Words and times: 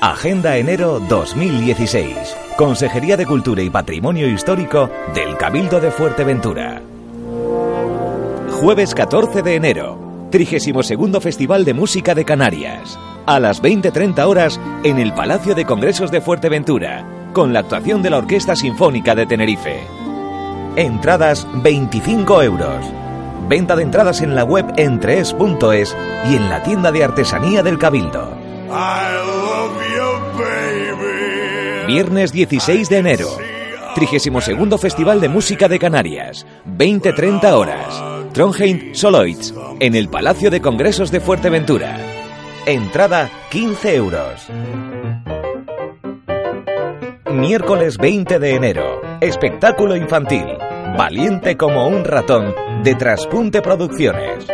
Agenda 0.00 0.56
Enero 0.56 0.98
2016. 0.98 2.34
Consejería 2.56 3.18
de 3.18 3.26
Cultura 3.26 3.60
y 3.60 3.68
Patrimonio 3.68 4.26
Histórico 4.28 4.88
del 5.14 5.36
Cabildo 5.36 5.78
de 5.78 5.90
Fuerteventura. 5.90 6.80
Jueves 8.50 8.94
14 8.94 9.42
de 9.42 9.56
enero. 9.56 10.28
32 10.30 11.22
Festival 11.22 11.66
de 11.66 11.74
Música 11.74 12.14
de 12.14 12.24
Canarias. 12.24 12.98
A 13.26 13.38
las 13.40 13.62
20.30 13.62 14.26
horas 14.26 14.58
en 14.84 14.98
el 14.98 15.12
Palacio 15.12 15.54
de 15.54 15.66
Congresos 15.66 16.10
de 16.10 16.22
Fuerteventura, 16.22 17.04
con 17.34 17.52
la 17.52 17.60
actuación 17.60 18.00
de 18.02 18.08
la 18.08 18.18
Orquesta 18.18 18.56
Sinfónica 18.56 19.14
de 19.14 19.26
Tenerife. 19.26 19.82
Entradas 20.76 21.46
25 21.62 22.42
euros. 22.42 22.86
Venta 23.50 23.76
de 23.76 23.82
entradas 23.82 24.22
en 24.22 24.34
la 24.34 24.44
web 24.44 24.64
entrees.es 24.78 25.94
y 26.26 26.36
en 26.36 26.48
la 26.48 26.62
tienda 26.62 26.90
de 26.90 27.04
artesanía 27.04 27.62
del 27.62 27.78
Cabildo. 27.78 28.30
Viernes 31.92 32.30
16 32.30 32.88
de 32.88 32.98
enero. 32.98 33.26
32 33.96 34.80
Festival 34.80 35.20
de 35.20 35.28
Música 35.28 35.66
de 35.66 35.80
Canarias. 35.80 36.46
20-30 36.64 37.52
horas. 37.52 38.32
Trondheim 38.32 38.94
Soloits. 38.94 39.52
En 39.80 39.96
el 39.96 40.08
Palacio 40.08 40.52
de 40.52 40.60
Congresos 40.60 41.10
de 41.10 41.18
Fuerteventura. 41.18 41.98
Entrada 42.64 43.28
15 43.50 43.96
euros. 43.96 44.46
Miércoles 47.32 47.98
20 47.98 48.38
de 48.38 48.54
enero. 48.54 49.00
Espectáculo 49.20 49.96
infantil. 49.96 50.46
Valiente 50.96 51.56
como 51.56 51.88
un 51.88 52.04
ratón. 52.04 52.54
De 52.84 52.94
Traspunte 52.94 53.62
Producciones. 53.62 54.46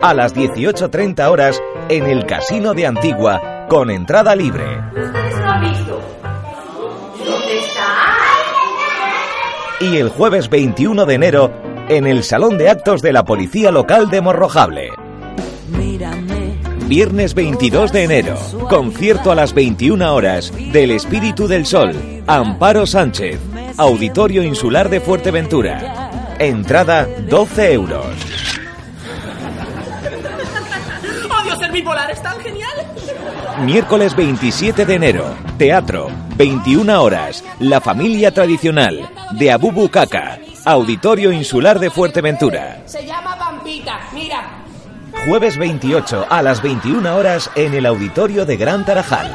A 0.00 0.14
las 0.14 0.36
18.30 0.36 1.28
horas 1.28 1.60
en 1.88 2.06
el 2.06 2.26
Casino 2.26 2.74
de 2.74 2.86
Antigua 2.86 3.66
con 3.68 3.90
entrada 3.90 4.36
libre. 4.36 4.64
¿Ustedes 4.94 5.36
lo 5.40 5.50
han 5.50 5.60
visto? 5.62 6.15
Y 9.80 9.98
el 9.98 10.08
jueves 10.08 10.48
21 10.48 11.04
de 11.04 11.14
enero 11.14 11.52
en 11.88 12.06
el 12.06 12.24
Salón 12.24 12.56
de 12.56 12.70
Actos 12.70 13.02
de 13.02 13.12
la 13.12 13.24
Policía 13.24 13.70
Local 13.70 14.08
de 14.08 14.22
Morrojable. 14.22 14.90
Viernes 16.86 17.34
22 17.34 17.92
de 17.92 18.04
enero, 18.04 18.36
concierto 18.70 19.30
a 19.30 19.34
las 19.34 19.52
21 19.52 20.14
horas 20.14 20.52
del 20.72 20.92
Espíritu 20.92 21.46
del 21.46 21.66
Sol, 21.66 21.92
Amparo 22.26 22.86
Sánchez, 22.86 23.38
Auditorio 23.76 24.42
Insular 24.42 24.88
de 24.88 25.00
Fuerteventura. 25.00 26.36
Entrada 26.38 27.06
12 27.28 27.72
euros. 27.72 28.55
Bipolar! 31.76 32.10
¡Es 32.10 32.22
tan 32.22 32.40
genial! 32.40 32.86
Miércoles 33.64 34.16
27 34.16 34.86
de 34.86 34.94
enero, 34.94 35.34
teatro, 35.58 36.08
21 36.36 37.02
horas, 37.02 37.44
La 37.60 37.80
Familia 37.80 38.32
Tradicional, 38.32 39.08
de 39.32 39.52
Abubu 39.52 39.88
Kaka, 39.88 40.38
Auditorio 40.64 41.32
Insular 41.32 41.78
de 41.78 41.90
Fuerteventura. 41.90 42.82
Se 42.86 43.04
llama 43.04 43.36
Pampita. 43.38 44.00
Mira. 44.12 44.62
Jueves 45.26 45.58
28 45.58 46.26
a 46.28 46.42
las 46.42 46.62
21 46.62 47.14
horas 47.14 47.50
en 47.54 47.74
el 47.74 47.86
Auditorio 47.86 48.46
de 48.46 48.56
Gran 48.56 48.84
Tarajal. 48.84 49.30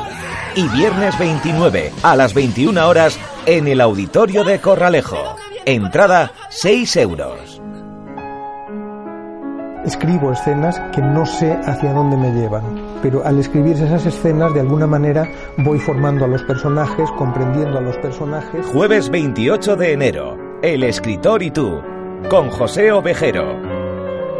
Y 0.55 0.67
viernes 0.69 1.17
29 1.17 1.91
a 2.03 2.15
las 2.15 2.33
21 2.33 2.87
horas 2.87 3.19
en 3.45 3.67
el 3.67 3.81
Auditorio 3.81 4.43
de 4.43 4.59
Corralejo. 4.59 5.35
Entrada 5.65 6.31
6 6.49 6.95
euros. 6.97 7.60
Escribo 9.85 10.31
escenas 10.31 10.79
que 10.93 11.01
no 11.01 11.25
sé 11.25 11.57
hacia 11.65 11.91
dónde 11.91 12.15
me 12.15 12.31
llevan, 12.31 12.99
pero 13.01 13.25
al 13.25 13.39
escribir 13.39 13.73
esas 13.73 14.05
escenas 14.05 14.53
de 14.53 14.59
alguna 14.59 14.85
manera 14.85 15.27
voy 15.57 15.79
formando 15.79 16.23
a 16.25 16.27
los 16.27 16.43
personajes, 16.43 17.09
comprendiendo 17.17 17.79
a 17.79 17.81
los 17.81 17.97
personajes. 17.97 18.63
Jueves 18.67 19.09
28 19.09 19.75
de 19.75 19.93
enero, 19.93 20.37
El 20.61 20.83
escritor 20.83 21.41
y 21.41 21.49
tú, 21.49 21.81
con 22.29 22.51
José 22.51 22.91
Ovejero. 22.91 23.59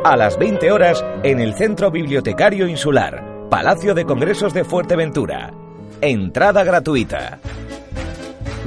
A 0.04 0.16
las 0.16 0.38
20 0.38 0.72
horas 0.72 1.04
en 1.24 1.40
el 1.40 1.56
Centro 1.56 1.90
Bibliotecario 1.90 2.68
Insular, 2.68 3.48
Palacio 3.50 3.96
de 3.96 4.06
Congresos 4.06 4.54
de 4.54 4.64
Fuerteventura. 4.64 5.54
Entrada 6.02 6.64
gratuita. 6.64 7.40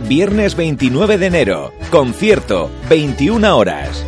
Viernes 0.08 0.56
29 0.56 1.18
de 1.18 1.26
enero, 1.26 1.72
concierto, 1.92 2.68
21 2.88 3.56
horas. 3.56 4.04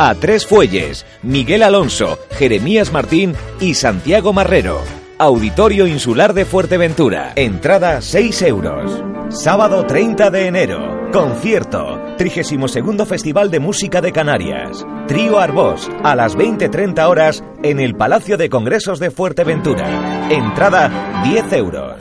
A 0.00 0.14
Tres 0.14 0.46
Fuelles, 0.46 1.04
Miguel 1.24 1.64
Alonso, 1.64 2.20
Jeremías 2.30 2.92
Martín 2.92 3.34
y 3.58 3.74
Santiago 3.74 4.32
Marrero. 4.32 4.80
Auditorio 5.18 5.88
Insular 5.88 6.34
de 6.34 6.44
Fuerteventura. 6.44 7.32
Entrada 7.34 8.00
6 8.00 8.42
euros. 8.42 9.02
Sábado 9.30 9.84
30 9.86 10.30
de 10.30 10.46
enero. 10.46 11.10
Concierto. 11.10 12.00
32 12.16 13.08
Festival 13.08 13.50
de 13.50 13.58
Música 13.58 14.00
de 14.00 14.12
Canarias. 14.12 14.86
Trío 15.08 15.40
Arbós. 15.40 15.90
A 16.04 16.14
las 16.14 16.36
20.30 16.36 17.08
horas 17.08 17.42
en 17.64 17.80
el 17.80 17.96
Palacio 17.96 18.36
de 18.36 18.48
Congresos 18.48 19.00
de 19.00 19.10
Fuerteventura. 19.10 20.28
Entrada 20.30 21.24
10 21.24 21.52
euros. 21.54 21.96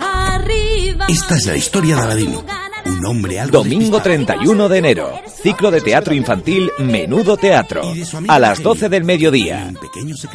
Esta 1.10 1.36
es 1.36 1.48
la 1.48 1.56
historia 1.56 1.96
de 1.96 2.02
Aladino. 2.04 2.67
Un 2.88 3.06
hombre 3.06 3.38
algo 3.40 3.64
Domingo 3.64 4.02
31 4.02 4.70
de 4.70 4.78
enero. 4.78 5.12
Ciclo 5.44 5.72
de 5.72 5.82
teatro 5.82 6.14
infantil 6.14 6.72
Menudo 6.80 7.36
Teatro. 7.36 7.82
A 8.30 8.40
las 8.40 8.64
12 8.64 8.88
del 8.88 9.04
mediodía. 9.04 9.74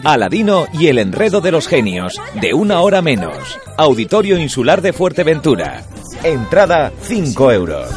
Aladino 0.05 0.67
y 0.75 0.89
el 0.89 0.99
enredo 0.99 1.41
de 1.41 1.51
los 1.51 1.67
genios. 1.67 2.21
De 2.41 2.53
una 2.53 2.83
hora 2.83 3.01
menos. 3.01 3.59
Auditorio 3.79 4.39
Insular 4.39 4.83
de 4.83 4.93
Fuerteventura. 4.93 5.83
Entrada 6.23 6.93
5 7.01 7.53
euros. 7.53 7.89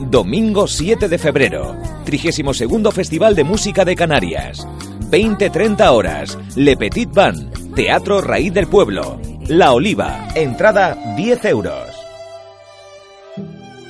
Domingo 0.00 0.66
7 0.66 1.08
de 1.08 1.18
febrero. 1.18 1.76
32 2.04 2.94
Festival 2.94 3.34
de 3.34 3.44
Música 3.44 3.86
de 3.86 3.96
Canarias. 3.96 4.66
20-30 5.10 5.90
horas. 5.90 6.38
Le 6.56 6.76
Petit 6.76 7.10
Van. 7.10 7.50
Teatro 7.74 8.20
Raíz 8.20 8.52
del 8.52 8.66
Pueblo. 8.66 9.18
La 9.46 9.72
Oliva. 9.72 10.28
Entrada 10.34 11.14
10 11.16 11.44
euros. 11.46 11.97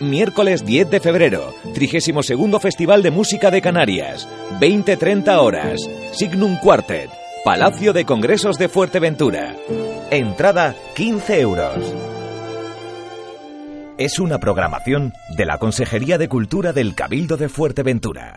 Miércoles 0.01 0.65
10 0.65 0.91
de 0.91 1.01
febrero, 1.01 1.55
32 1.75 2.63
Festival 2.63 3.03
de 3.03 3.11
Música 3.11 3.51
de 3.51 3.61
Canarias, 3.61 4.29
20-30 4.61 5.39
horas, 5.41 5.81
Signum 6.13 6.57
Quartet, 6.57 7.11
Palacio 7.45 7.93
de 7.93 8.05
Congresos 8.05 8.59
de 8.59 8.69
Fuerteventura. 8.69 9.57
Entrada 10.11 10.77
15 10.95 11.41
euros. 11.41 11.95
Es 13.99 14.21
una 14.21 14.39
programación 14.39 15.15
de 15.37 15.45
la 15.45 15.59
Consejería 15.59 16.17
de 16.17 16.29
Cultura 16.29 16.73
del 16.73 16.95
Cabildo 16.95 17.37
de 17.37 17.49
Fuerteventura. 17.49 18.35